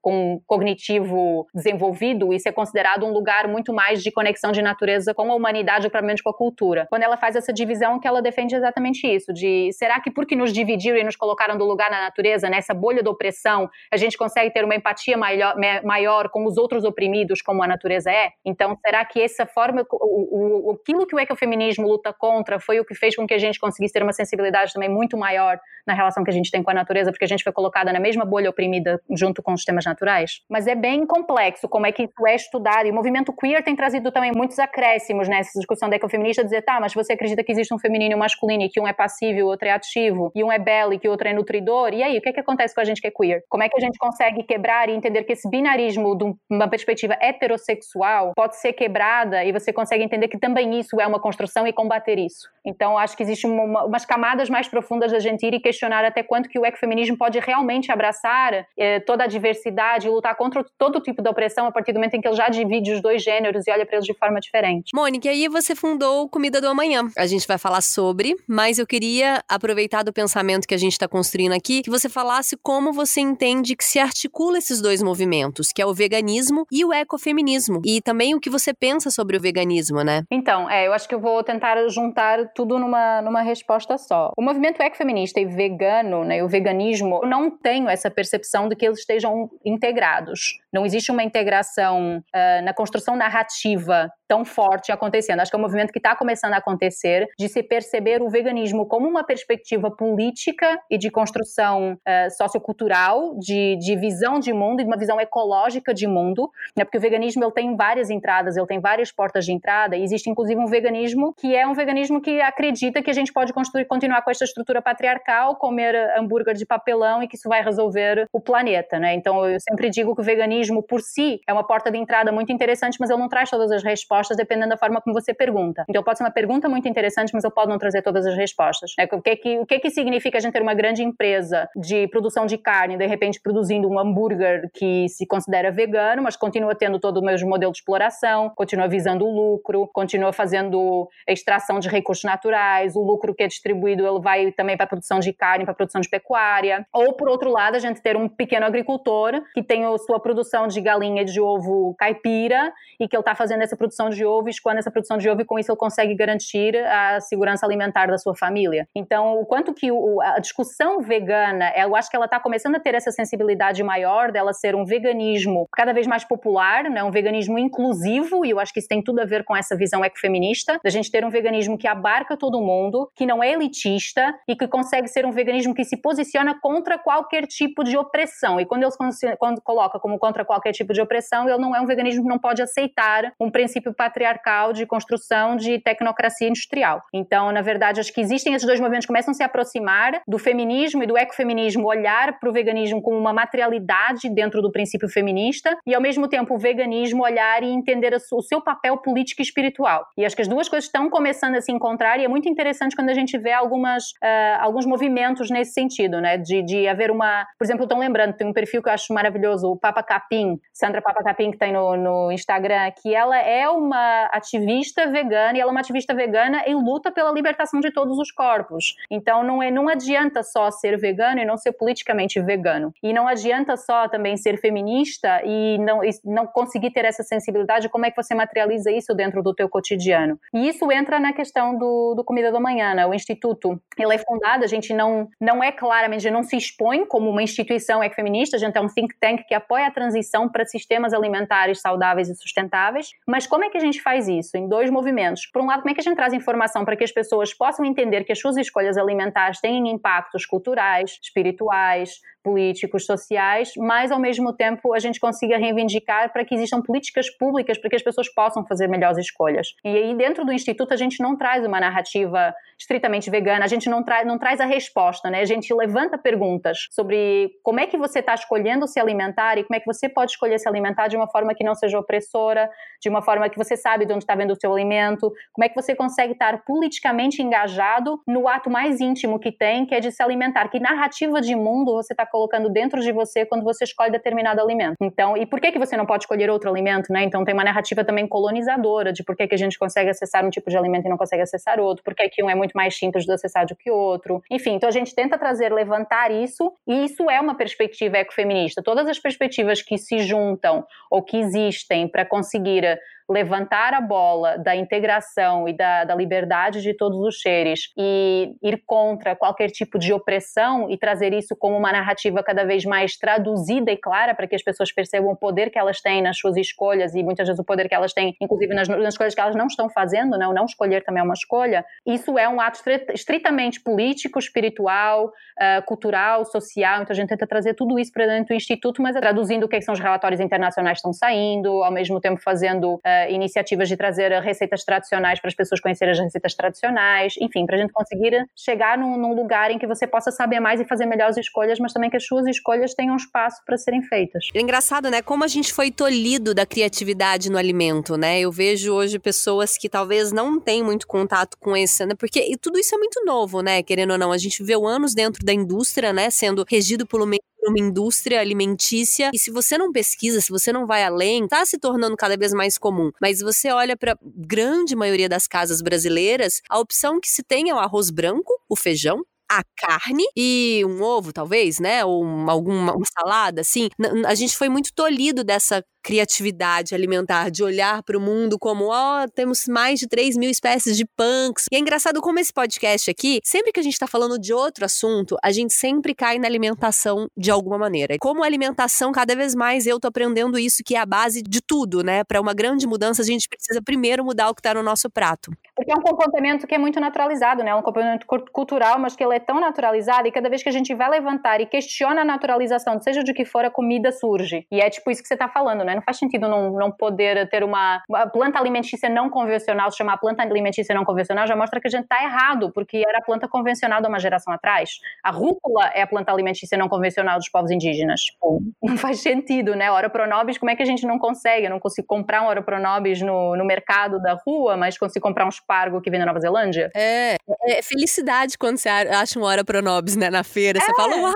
[0.00, 5.30] com cognitivo desenvolvido, isso é considerado um lugar muito mais de conexão de natureza com
[5.30, 5.90] a humanidade, ou
[6.22, 6.86] com a cultura.
[6.90, 10.52] Quando ela faz essa divisão, que ela defende exatamente isso, de será que porque nos
[10.52, 14.52] dividiram e nos colocaram do lugar na natureza, nessa bolha da opressão, a gente consegue
[14.52, 18.30] ter uma empatia maior, maior com os outros oprimidos, como a natureza é?
[18.44, 22.84] Então, será que essa forma, o, o, aquilo que o ecofeminismo luta contra foi o
[22.84, 26.22] que fez com que a gente conseguisse ter uma sensibilidade também muito maior na relação
[26.22, 28.50] que a gente tem com a natureza, porque a gente foi colocada na mesma bolha
[28.50, 30.40] oprimida junto com os temas naturais?
[30.48, 33.74] Mas é bem complexo como é que isso é estudado, e o movimento queer tem
[33.74, 37.74] trazido também muitos acréscimos nessa discussão da ecofeminista, dizer, tá, mas você acredita que existe
[37.74, 40.30] um feminino e um masculino, e que um é passivo e o outro é ativo,
[40.34, 42.32] e um é belo e que o outro é nutridor, e aí, o que é
[42.32, 43.42] que acontece com a gente que é queer?
[43.48, 47.16] Como é que a gente consegue quebrar e entender que esse binarismo de uma perspectiva
[47.20, 51.72] heterossexual pode ser quebrada e você consegue entender que também isso é uma construção e
[51.72, 52.48] combater isso?
[52.64, 56.22] Então, acho que existem uma, umas camadas mais profundas da gente ir e questionar até
[56.22, 61.00] quanto que o ecofeminismo pode realmente abraçar eh, toda a diversidade e lutar contra todo
[61.00, 63.66] tipo de opressão a partir do momento em que ele já divide os dois gêneros
[63.66, 64.90] e olha para eles de forma diferente.
[64.94, 67.08] Mônica, aí você fundou Comida do Amanhã.
[67.16, 71.08] A gente vai falar sobre, mas eu queria aproveitar do pensamento que a gente está
[71.08, 75.82] construindo aqui, que você falasse como você entende que se articula esses dois movimentos, que
[75.82, 80.02] é o veganismo e o ecofeminismo, e também o que você pensa sobre o veganismo,
[80.02, 80.22] né?
[80.30, 84.30] Então, é, eu acho que eu vou tentar juntar tudo numa, numa resposta só.
[84.36, 88.86] O movimento ecofeminista e vegano, né, o veganismo, eu não tenho essa percepção de que
[88.86, 90.58] eles estejam integrados.
[90.72, 95.40] Não existe uma integração uh, na construção narrativa tão forte acontecendo.
[95.40, 98.86] Acho que é um movimento que está começando a acontecer de se perceber o veganismo
[98.86, 104.84] como uma perspectiva política e de construção uh, sociocultural, de, de visão de mundo e
[104.84, 106.84] de uma visão ecológica de mundo, né?
[106.84, 110.30] porque o veganismo ele tem várias entradas, ele tem várias portas de entrada, e existe
[110.30, 112.61] inclusive um veganismo que é um veganismo que acredita
[113.02, 113.52] que a gente pode
[113.88, 118.40] continuar com esta estrutura patriarcal, comer hambúrguer de papelão e que isso vai resolver o
[118.40, 119.14] planeta, né?
[119.14, 122.52] Então eu sempre digo que o veganismo por si é uma porta de entrada muito
[122.52, 125.84] interessante, mas ele não traz todas as respostas dependendo da forma como você pergunta.
[125.88, 128.92] Então pode ser uma pergunta muito interessante, mas eu posso não trazer todas as respostas.
[128.98, 132.06] É, o que que, o que que significa a gente ter uma grande empresa de
[132.08, 136.98] produção de carne, de repente produzindo um hambúrguer que se considera vegano, mas continua tendo
[136.98, 142.24] todo o mesmo modelo de exploração, continua visando o lucro, continua fazendo extração de recursos
[142.24, 142.51] naturais,
[142.94, 145.76] o lucro que é distribuído ele vai também para a produção de carne, para a
[145.76, 146.86] produção de pecuária.
[146.92, 150.66] Ou por outro lado, a gente ter um pequeno agricultor que tem a sua produção
[150.66, 154.78] de galinha de ovo caipira e que ele está fazendo essa produção de ovo, escoando
[154.78, 158.34] essa produção de ovo e com isso ele consegue garantir a segurança alimentar da sua
[158.34, 158.86] família.
[158.94, 162.80] Então, o quanto que o, a discussão vegana, eu acho que ela está começando a
[162.80, 167.58] ter essa sensibilidade maior dela ser um veganismo cada vez mais popular, né, um veganismo
[167.58, 170.90] inclusivo, e eu acho que isso tem tudo a ver com essa visão ecofeminista, da
[170.90, 175.06] gente ter um veganismo que abarca todo mundo, que não é elitista e que consegue
[175.06, 178.60] ser um veganismo que se posiciona contra qualquer tipo de opressão.
[178.60, 181.86] E quando ele quando coloca como contra qualquer tipo de opressão, ele não é um
[181.86, 187.00] veganismo que não pode aceitar um princípio patriarcal de construção de tecnocracia industrial.
[187.14, 190.36] Então, na verdade, acho que existem esses dois movimentos que começam a se aproximar do
[190.36, 195.78] feminismo e do ecofeminismo, olhar para o veganismo como uma materialidade dentro do princípio feminista
[195.86, 200.06] e, ao mesmo tempo, o veganismo olhar e entender o seu papel político e espiritual.
[200.18, 202.96] E acho que as duas coisas estão começando a se encontrar e é muito interessante
[202.96, 206.38] quando a gente vê algumas, uh, alguns movimentos nesse sentido, né?
[206.38, 207.46] De, de haver uma.
[207.58, 211.02] Por exemplo, estão lembrando, tem um perfil que eu acho maravilhoso, o Papa Capim, Sandra
[211.02, 215.70] Papa Capim, que tem no, no Instagram, que ela é uma ativista vegana e ela
[215.70, 218.96] é uma ativista vegana em luta pela libertação de todos os corpos.
[219.10, 222.94] Então não, é, não adianta só ser vegano e não ser politicamente vegano.
[223.02, 227.90] E não adianta só também ser feminista e não, e não conseguir ter essa sensibilidade,
[227.90, 230.38] como é que você materializa isso dentro do teu cotidiano.
[230.54, 233.06] E isso entra na questão do, do Comida da Manhã, né?
[233.06, 236.56] O Instituto, ele é fundado, a gente não, não é claramente, a gente não se
[236.56, 240.48] expõe como uma instituição ecofeminista, a gente é um think tank que apoia a transição
[240.48, 244.56] para sistemas alimentares saudáveis e sustentáveis, mas como é que a gente faz isso?
[244.56, 245.46] Em dois movimentos.
[245.46, 247.84] Por um lado, como é que a gente traz informação para que as pessoas possam
[247.84, 254.52] entender que as suas escolhas alimentares têm impactos culturais, espirituais, políticos, sociais, mas ao mesmo
[254.52, 258.64] tempo a gente consiga reivindicar para que existam políticas públicas para que as pessoas possam
[258.66, 259.74] fazer melhores escolhas.
[259.84, 263.88] E aí dentro do instituto a gente não traz uma narrativa estritamente vegana, a gente
[263.88, 265.40] não, tra não traz a resposta, né?
[265.40, 269.76] A gente levanta perguntas sobre como é que você está escolhendo se alimentar e como
[269.76, 272.68] é que você pode escolher se alimentar de uma forma que não seja opressora,
[273.00, 275.68] de uma forma que você sabe de onde está vendo o seu alimento, como é
[275.68, 280.10] que você consegue estar politicamente engajado no ato mais íntimo que tem, que é de
[280.10, 280.68] se alimentar.
[280.68, 284.96] Que narrativa de mundo você está colocando dentro de você quando você escolhe determinado alimento?
[285.02, 287.22] Então, e por que, que você não pode escolher outro alimento, né?
[287.24, 290.48] Então tem uma narrativa também colonizadora de por que, que a gente consegue acessar um
[290.48, 292.96] tipo de alimento e não consegue acessar outro, por que, que um é muito mais
[292.96, 294.42] simples de acessar do que outro.
[294.50, 298.82] Enfim, então a gente tenta trazer, levantar isso, e isso é uma perspectiva ecofeminista.
[298.82, 302.98] Todas as perspectivas que se juntam ou que existem para conseguir
[303.32, 308.82] levantar a bola da integração e da, da liberdade de todos os seres e ir
[308.86, 313.90] contra qualquer tipo de opressão e trazer isso como uma narrativa cada vez mais traduzida
[313.90, 317.14] e clara para que as pessoas percebam o poder que elas têm nas suas escolhas
[317.14, 319.66] e muitas vezes o poder que elas têm, inclusive nas, nas escolhas que elas não
[319.66, 321.84] estão fazendo, não, não escolher também é uma escolha.
[322.06, 322.80] Isso é um ato
[323.12, 327.02] estritamente político, espiritual, uh, cultural, social.
[327.02, 329.76] Então a gente tenta trazer tudo isso para dentro do instituto, mas traduzindo o que,
[329.76, 333.88] é que são os relatórios internacionais que estão saindo, ao mesmo tempo fazendo uh, iniciativas
[333.88, 337.92] de trazer receitas tradicionais para as pessoas conhecerem as receitas tradicionais, enfim, para a gente
[337.92, 341.78] conseguir chegar num, num, lugar em que você possa saber mais e fazer melhores escolhas,
[341.78, 344.48] mas também que as suas escolhas tenham espaço para serem feitas.
[344.54, 345.22] É engraçado, né?
[345.22, 348.40] Como a gente foi tolhido da criatividade no alimento, né?
[348.40, 352.14] Eu vejo hoje pessoas que talvez não têm muito contato com esse, né?
[352.18, 353.82] Porque tudo isso é muito novo, né?
[353.82, 356.30] Querendo ou não, a gente viveu anos dentro da indústria, né?
[356.30, 360.86] Sendo regido pelo meio uma indústria alimentícia e se você não pesquisa, se você não
[360.86, 363.10] vai além, tá se tornando cada vez mais comum.
[363.20, 367.74] Mas você olha para grande maioria das casas brasileiras, a opção que se tem é
[367.74, 372.04] o arroz branco, o feijão, a carne e um ovo, talvez, né?
[372.04, 373.88] Ou uma, alguma uma salada, assim.
[374.26, 379.22] A gente foi muito tolhido dessa criatividade alimentar, de olhar para o mundo como, ó,
[379.22, 381.66] oh, temos mais de 3 mil espécies de punks.
[381.70, 384.84] E é engraçado como esse podcast aqui, sempre que a gente está falando de outro
[384.84, 388.16] assunto, a gente sempre cai na alimentação de alguma maneira.
[388.20, 392.02] Como alimentação, cada vez mais eu tô aprendendo isso, que é a base de tudo,
[392.02, 392.24] né?
[392.24, 395.52] Para uma grande mudança, a gente precisa primeiro mudar o que está no nosso prato.
[395.74, 397.70] Porque é um comportamento que é muito naturalizado, né?
[397.70, 400.72] É um comportamento cultural, mas que ele é tão naturalizado e cada vez que a
[400.72, 404.66] gente vai levantar e questiona a naturalização, seja de que for, a comida surge.
[404.70, 405.91] E é tipo isso que você está falando, né?
[405.92, 405.96] Né?
[405.96, 410.16] Não faz sentido não, não poder ter uma, uma planta alimentícia não convencional, se chamar
[410.16, 413.46] planta alimentícia não convencional, já mostra que a gente está errado, porque era a planta
[413.48, 414.98] convencional de uma geração atrás.
[415.22, 418.20] A rúcula é a planta alimentícia não convencional dos povos indígenas.
[418.22, 419.90] Tipo, não faz sentido, né?
[419.90, 421.66] Ora pronobis, como é que a gente não consegue?
[421.66, 425.44] Eu não consigo comprar um ora pronobis no, no mercado da rua, mas consigo comprar
[425.44, 426.90] um espargo que vem da Nova Zelândia?
[426.94, 430.80] É, é felicidade quando você acha um ora pronobis né, na feira.
[430.80, 430.94] Você é.
[430.94, 431.34] fala, uau,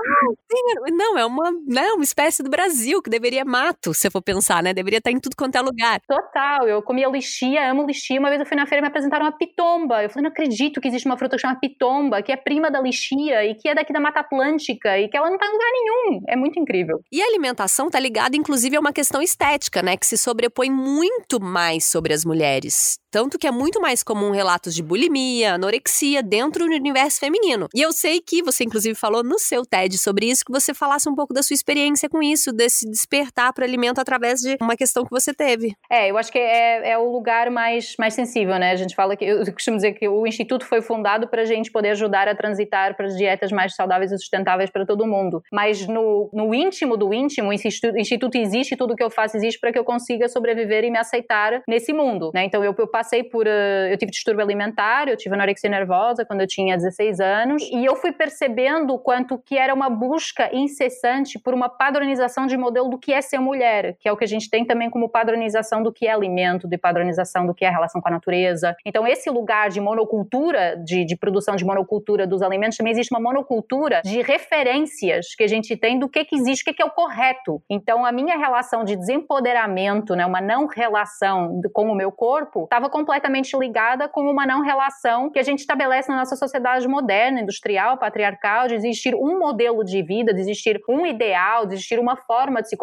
[0.91, 4.63] não, é uma, né, uma espécie do Brasil que deveria mato, se for pensar pensar,
[4.63, 4.73] né?
[4.73, 5.99] Deveria estar em tudo quanto é lugar.
[6.07, 6.67] Total.
[6.67, 8.19] Eu comia lixia, amo lixia.
[8.19, 10.03] Uma vez eu fui na feira e me apresentaram uma pitomba.
[10.03, 12.79] Eu falei, não acredito que existe uma fruta que chama pitomba, que é prima da
[12.79, 15.71] lixia e que é daqui da Mata Atlântica e que ela não tá em lugar
[15.71, 16.21] nenhum.
[16.27, 16.99] É muito incrível.
[17.11, 19.97] E a alimentação tá ligada, inclusive, a uma questão estética, né?
[19.97, 22.97] Que se sobrepõe muito mais sobre as mulheres.
[23.17, 27.67] Tanto que é muito mais comum relatos de bulimia, anorexia dentro do universo feminino.
[27.73, 31.09] E eu sei que você, inclusive, falou no seu TED sobre isso, que você falasse
[31.09, 35.03] um pouco da sua experiência com isso, desse despertar para alimento através de uma questão
[35.03, 35.73] que você teve.
[35.89, 38.69] É, eu acho que é, é o lugar mais, mais sensível, né?
[38.69, 41.71] A gente fala que, eu costumo dizer que o Instituto foi fundado para a gente
[41.71, 45.41] poder ajudar a transitar para as dietas mais saudáveis e sustentáveis para todo mundo.
[45.51, 49.59] Mas no, no íntimo do íntimo, o Instituto, Instituto existe, tudo que eu faço existe
[49.59, 52.43] para que eu consiga sobreviver e me aceitar nesse mundo, né?
[52.43, 53.47] Então eu, eu passei por.
[53.47, 57.85] Uh, eu tive distúrbio alimentar, eu tive anorexia nervosa quando eu tinha 16 anos, e
[57.85, 62.89] eu fui percebendo o quanto que era uma busca incessante por uma padronização de modelo
[62.89, 65.81] do que é ser mulher, que é o que a gente tem também como padronização
[65.81, 68.75] do que é alimento, de padronização do que é relação com a natureza.
[68.85, 73.21] Então, esse lugar de monocultura, de, de produção de monocultura dos alimentos, também existe uma
[73.21, 76.85] monocultura de referências que a gente tem do que, que existe, o que, que é
[76.85, 77.61] o correto.
[77.69, 82.86] Então, a minha relação de desempoderamento, né, uma não relação com o meu corpo, estava
[82.87, 87.41] estava completamente ligada com uma não relação que a gente estabelece na nossa sociedade moderna,
[87.41, 92.15] industrial, patriarcal, de existir um modelo de vida, de existir um ideal, de existir uma
[92.15, 92.77] forma de se,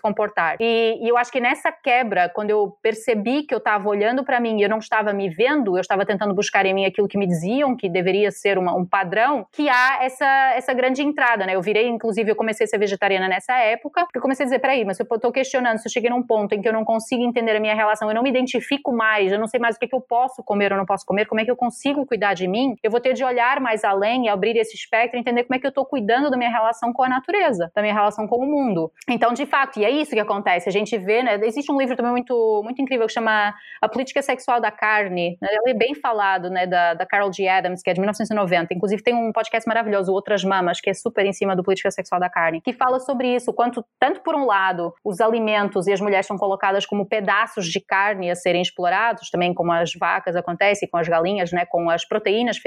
[0.00, 0.56] comportar.
[0.58, 4.40] E, e eu acho que nessa quebra, quando eu percebi que eu estava olhando para
[4.40, 7.18] mim e eu não estava me vendo, eu estava tentando buscar em mim aquilo que
[7.18, 11.54] me diziam que deveria ser uma, um padrão, que há essa, essa grande entrada, né?
[11.54, 14.58] Eu virei, inclusive, eu comecei a ser vegetariana nessa época, porque eu comecei a dizer,
[14.58, 17.22] peraí, mas eu estou questionando, se eu cheguei num ponto em que eu não consigo
[17.22, 19.86] entender a minha relação, eu não me identifico mais, eu não sei mais o que,
[19.86, 22.48] que eu posso comer ou não posso comer, como é que eu consigo cuidar de
[22.48, 25.56] mim, eu vou ter de olhar mais além e abrir esse espectro e entender como
[25.56, 28.36] é que eu estou cuidando da minha relação com a natureza, da minha relação com
[28.36, 28.90] o mundo.
[29.08, 30.68] Então, de fato, e é isso que acontece.
[30.68, 31.38] A gente vê, né?
[31.42, 35.36] Existe um livro também muito, muito incrível que chama A Política Sexual da Carne.
[35.40, 35.48] Né?
[35.50, 36.66] Ele é bem falado, né?
[36.66, 37.46] Da, da Carol G.
[37.48, 38.74] Adams, que é de 1990.
[38.74, 42.20] Inclusive, tem um podcast maravilhoso, Outras Mamas, que é super em cima do Política Sexual
[42.20, 46.00] da Carne, que fala sobre isso, quanto, tanto por um lado, os alimentos e as
[46.00, 50.86] mulheres são colocadas como pedaços de carne a serem explorados, também como as vacas acontecem,
[50.86, 51.64] com as galinhas, né?
[51.64, 52.58] Com as proteínas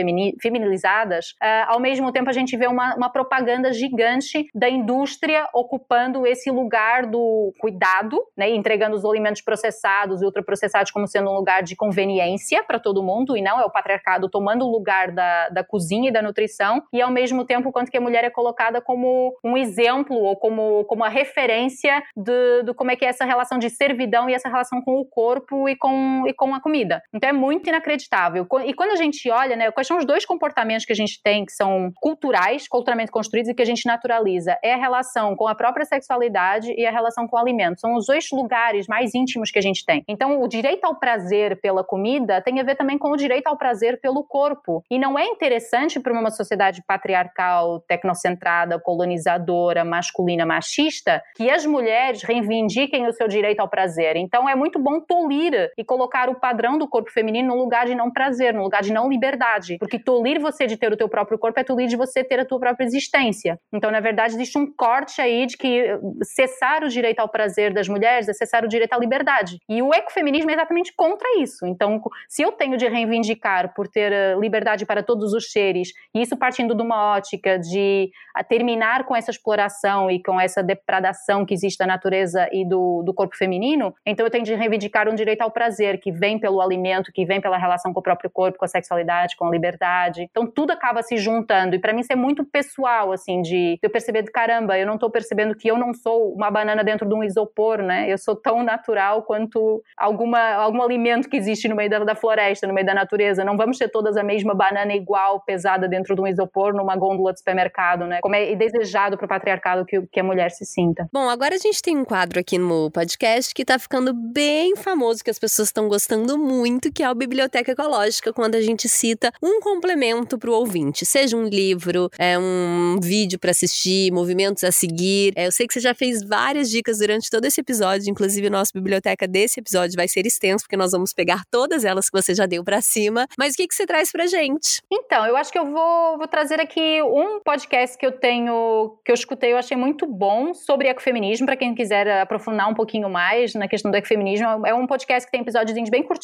[0.42, 1.32] feminilizadas.
[1.34, 6.50] Uh, ao mesmo tempo, a gente vê uma, uma propaganda gigante da indústria ocupando esse
[6.50, 11.76] lugar do cuidado, né, entregando os alimentos processados e ultraprocessados como sendo um lugar de
[11.76, 16.10] conveniência para todo mundo, e não é o patriarcado tomando o lugar da, da cozinha
[16.10, 19.56] e da nutrição, e ao mesmo tempo quanto que a mulher é colocada como um
[19.56, 24.30] exemplo ou como, como a referência de como é que é essa relação de servidão
[24.30, 27.02] e essa relação com o corpo e com, e com a comida.
[27.14, 28.48] Então é muito inacreditável.
[28.66, 31.46] E quando a gente olha, né, quais são os dois comportamentos que a gente tem
[31.46, 34.58] que são culturais, culturalmente construídos e que a gente naturaliza?
[34.64, 37.80] É a relação com a própria sexualidade e a relação com o alimento.
[37.80, 40.04] São os dois lugares mais íntimos que a gente tem.
[40.08, 43.58] Então, o direito ao prazer pela comida tem a ver também com o direito ao
[43.58, 44.82] prazer pelo corpo.
[44.90, 52.24] E não é interessante para uma sociedade patriarcal, tecnocentrada, colonizadora, masculina, machista, que as mulheres
[52.24, 54.16] reivindiquem o seu direito ao prazer.
[54.16, 57.96] Então, é muito bom tolir e colocar o padrão do corpo feminino no lugar de
[57.96, 59.78] não prazer, no lugar de não liberdade.
[59.78, 62.46] Porque tolir você de ter o teu próprio corpo é tolir de você ter a
[62.46, 63.60] tua própria existência.
[63.72, 65.86] Então, na verdade, existe um corte aí de que
[66.24, 69.58] cessar o direito ao prazer das mulheres é cessar o direito à liberdade.
[69.68, 71.66] E o ecofeminismo é exatamente contra isso.
[71.66, 76.22] Então, se eu tenho de reivindicar por ter eh, liberdade para todos os seres, e
[76.22, 78.10] isso partindo de uma ótica de
[78.48, 83.14] terminar com essa exploração e com essa depradação que existe da natureza e do, do
[83.14, 87.10] corpo feminino, então eu tenho de reivindicar um direito ao prazer que vem pelo alimento,
[87.14, 90.28] que vem pela relação com o próprio corpo, com a sexualidade, com a liberdade.
[90.30, 91.74] Então tudo acaba se juntando.
[91.74, 94.98] E para mim isso é muito pessoal, assim, de eu perceber de caramba, eu não
[94.98, 98.12] tô percebendo que eu não sou uma banana dentro de um isopor, né?
[98.12, 102.68] Eu sou tão natural quanto alguma, algum alimento que existe no meio da, da floresta,
[102.68, 103.46] no meio da natureza.
[103.46, 107.32] Não vamos ter todas a mesma banana igual, pesada dentro de um isopor, numa gôndola
[107.32, 108.20] de supermercado, né?
[108.22, 111.08] Como é desejado para o patriarcado que, que a mulher se sinta.
[111.14, 115.24] Bom, agora a gente tem um quadro aqui no podcast que tá ficando bem famoso,
[115.24, 119.32] que as pessoas estão gostando muito, que é o Biblioteca Ecológica, quando a gente cita
[119.42, 124.72] um complemento para o ouvinte, seja um livro, é um vídeo para assistir, movimentos a
[124.72, 125.34] seguir.
[125.36, 128.72] É, eu sei que você já fez várias dicas durante todo esse episódio, inclusive nossa
[128.74, 132.46] biblioteca desse episódio vai ser extenso, porque nós vamos pegar todas elas que você já
[132.46, 133.28] deu para cima.
[133.38, 134.82] Mas o que, que você traz pra gente?
[134.92, 139.12] Então, eu acho que eu vou, vou trazer aqui um podcast que eu tenho, que
[139.12, 143.54] eu escutei, eu achei muito bom sobre ecofeminismo, para quem quiser aprofundar um pouquinho mais
[143.54, 144.66] na questão do ecofeminismo.
[144.66, 146.23] É um podcast que tem episódios bem curtinhos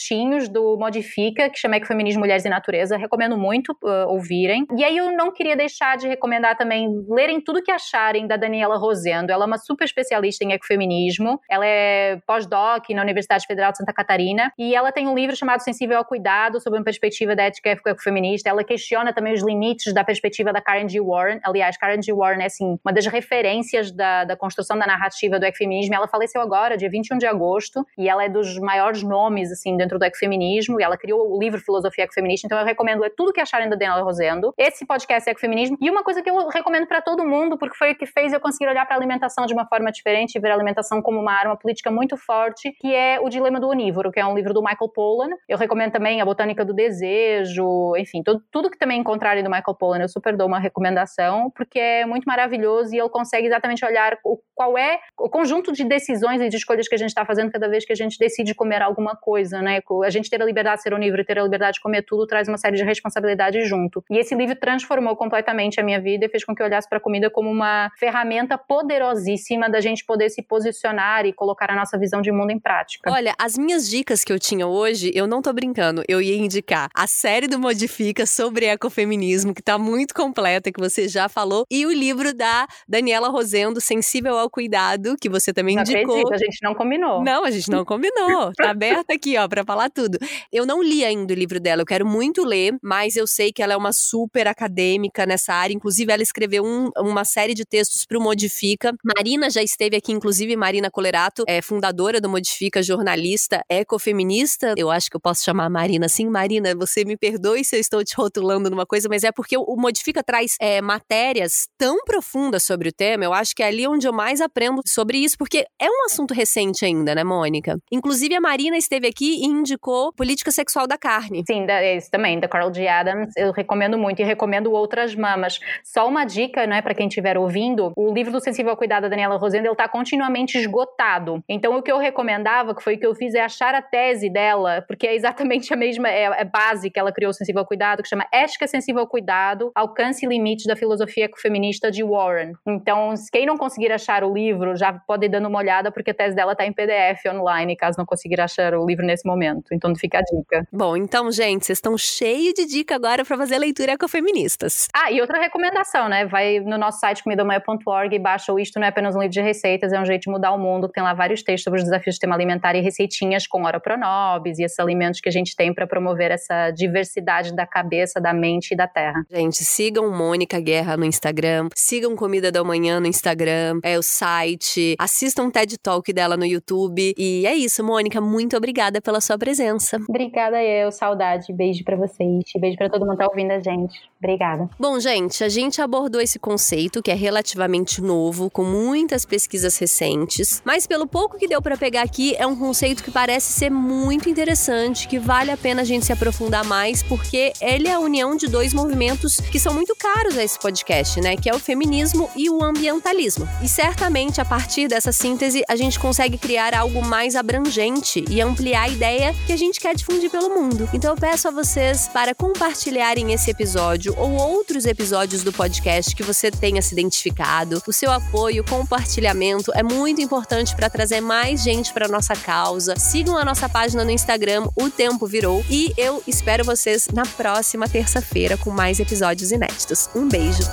[0.50, 2.98] do Modifica, que chama Ecofeminismo, Mulheres e Natureza.
[2.98, 4.66] Recomendo muito uh, ouvirem.
[4.76, 8.78] E aí eu não queria deixar de recomendar também lerem tudo que acharem da Daniela
[8.78, 9.32] Rosendo.
[9.32, 11.40] Ela é uma super especialista em ecofeminismo.
[11.50, 15.62] Ela é pós-doc na Universidade Federal de Santa Catarina e ela tem um livro chamado
[15.62, 18.50] Sensível ao Cuidado, sobre uma perspectiva da ética ecofeminista.
[18.50, 21.00] Ela questiona também os limites da perspectiva da Karen G.
[21.02, 21.40] Warren.
[21.44, 22.14] Aliás, Karen G.
[22.14, 25.96] Warren é assim, uma das referências da, da construção da narrativa do ecofeminismo.
[25.96, 29.98] Ela faleceu agora, dia 21 de agosto, e ela é dos maiores nomes assim dentro
[29.98, 30.80] do ecofeminismo.
[30.80, 33.76] E ela criou o livro Filosofia Ecofeminista, então eu recomendo ler tudo que acharem da
[33.76, 34.54] Daniela Rosendo.
[34.58, 35.78] Esse podcast é ecofeminismo.
[35.82, 38.39] E uma coisa que eu recomendo para todo mundo, porque foi o que fez eu
[38.39, 41.58] conseguir olhar para alimentação de uma forma diferente e ver a alimentação como uma arma
[41.58, 44.89] política muito forte, que é O Dilema do Onívoro, que é um livro do Michael
[44.94, 45.30] Pollan.
[45.48, 49.76] Eu recomendo também A Botânica do Desejo, enfim, tudo, tudo que também encontrarem do Michael
[49.76, 54.18] Pollan, eu super dou uma recomendação, porque é muito maravilhoso e ele consegue exatamente olhar
[54.24, 57.52] o, qual é o conjunto de decisões e de escolhas que a gente está fazendo
[57.52, 59.69] cada vez que a gente decide comer alguma coisa, né?
[60.06, 62.26] A gente ter a liberdade de ser onívoro e ter a liberdade de comer tudo
[62.26, 64.04] traz uma série de responsabilidades junto.
[64.10, 66.98] E esse livro transformou completamente a minha vida e fez com que eu olhasse para
[66.98, 71.98] a comida como uma ferramenta poderosíssima da gente poder se posicionar e colocar a nossa
[71.98, 73.12] visão de mundo em prática.
[73.12, 76.90] Olha, as minhas dicas que eu tinha hoje, eu não tô brincando, eu ia indicar
[76.94, 81.86] a série do Modifica sobre ecofeminismo, que tá muito completa, que você já falou, e
[81.86, 86.16] o livro da Daniela Rosendo, Sensível ao Cuidado, que você também não indicou.
[86.16, 87.24] Acredito, a gente não combinou.
[87.24, 88.52] Não, a gente não combinou.
[88.56, 90.17] Tá aberta aqui, ó, pra falar tudo.
[90.52, 93.62] Eu não li ainda o livro dela, eu quero muito ler, mas eu sei que
[93.62, 98.06] ela é uma super acadêmica nessa área, inclusive ela escreveu um, uma série de textos
[98.06, 98.93] pro Modifica.
[99.15, 104.74] Marina já esteve aqui, inclusive Marina Colerato, é fundadora do Modifica, jornalista, ecofeminista.
[104.78, 106.28] Eu acho que eu posso chamar a Marina assim.
[106.28, 109.76] Marina, você me perdoe se eu estou te rotulando numa coisa, mas é porque o
[109.76, 113.24] Modifica traz é, matérias tão profundas sobre o tema.
[113.24, 116.34] Eu acho que é ali onde eu mais aprendo sobre isso, porque é um assunto
[116.34, 117.78] recente ainda, né, Mônica?
[117.91, 121.44] Inclusive, a Marina esteve aqui indicou Política Sexual da Carne.
[121.46, 122.88] Sim, da, esse também, da Carol G.
[122.88, 123.34] Adams.
[123.36, 125.60] Eu recomendo muito e recomendo outras mamas.
[125.84, 129.10] Só uma dica, né, para quem estiver ouvindo: o livro do Sensível ao Cuidado da
[129.10, 131.44] Daniela Rosendo, ele tá continuamente esgotado.
[131.48, 134.30] Então, o que eu recomendava, que foi o que eu fiz, é achar a tese
[134.30, 137.66] dela, porque é exatamente a mesma é, é base que ela criou o Sensível ao
[137.66, 142.54] Cuidado, que chama Ética Sensível ao Cuidado, Alcance e Limites da Filosofia Ecofeminista de Warren.
[142.68, 146.13] Então, quem não conseguir achar o livro, já pode ir dando uma olhada, porque a
[146.13, 149.38] tese dela tá em PDF online, caso não conseguir achar o livro nesse momento.
[149.71, 150.67] Então, fica a dica.
[150.71, 154.87] Bom, então, gente, vocês estão cheios de dica agora para fazer leitura ecofeministas.
[154.94, 156.25] Ah, e outra recomendação, né?
[156.25, 159.42] Vai no nosso site comidamanha.org e baixa o Isto Não É Apenas um Livro de
[159.42, 160.90] Receitas, é um jeito de mudar o mundo.
[160.90, 164.60] Tem lá vários textos sobre os desafios do sistema alimentar e receitinhas com ora pronobis
[164.60, 168.73] e esses alimentos que a gente tem para promover essa diversidade da cabeça, da mente
[168.73, 169.23] e da terra.
[169.29, 174.96] Gente, sigam Mônica Guerra no Instagram, sigam Comida da Manhã no Instagram, é o site,
[175.00, 177.13] assistam o TED Talk dela no YouTube.
[177.17, 179.98] E é isso, Mônica, muito obrigada pela sua presença.
[180.08, 181.52] Obrigada eu, saudade.
[181.54, 182.44] Beijo para vocês.
[182.58, 184.00] Beijo para todo mundo que tá ouvindo a gente.
[184.21, 184.69] Obrigada.
[184.80, 190.62] Bom, gente, a gente abordou esse conceito que é relativamente novo, com muitas pesquisas recentes,
[190.65, 194.30] mas pelo pouco que deu para pegar aqui, é um conceito que parece ser muito
[194.30, 198.36] interessante, que vale a pena a gente se aprofundar mais, porque ele é a união
[198.36, 201.36] de dois movimentos que são muito caros a esse podcast, né?
[201.36, 203.48] Que é o feminismo e o ambientalismo.
[203.63, 208.84] E certamente a partir dessa síntese a gente consegue criar algo mais abrangente e ampliar
[208.84, 208.90] a
[209.20, 210.90] ideia que a gente quer difundir pelo mundo.
[210.94, 216.24] Então eu peço a vocês para compartilharem esse episódio ou outros episódios do podcast que
[216.24, 217.82] você tenha se identificado.
[217.86, 222.96] O seu apoio, compartilhamento é muito importante para trazer mais gente para nossa causa.
[222.98, 227.88] Sigam a nossa página no Instagram, O Tempo Virou, e eu espero vocês na próxima
[227.90, 230.10] terça-feira com mais episódios inéditos.
[230.15, 230.63] Um beijo.